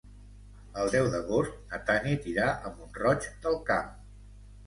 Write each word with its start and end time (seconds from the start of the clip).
El 0.83 0.87
deu 0.93 1.09
d'agost 1.15 1.59
na 1.73 1.79
Tanit 1.89 2.25
irà 2.33 2.47
a 2.53 2.71
Mont-roig 2.79 3.27
del 3.45 3.59
Camp. 3.71 3.93